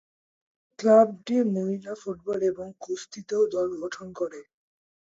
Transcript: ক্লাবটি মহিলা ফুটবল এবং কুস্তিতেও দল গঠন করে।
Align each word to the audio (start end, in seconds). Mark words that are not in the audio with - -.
ক্লাবটি 0.79 1.35
মহিলা 1.55 1.93
ফুটবল 1.95 2.39
এবং 2.51 2.67
কুস্তিতেও 2.79 3.43
দল 3.53 3.69
গঠন 3.81 4.07
করে। 4.15 4.39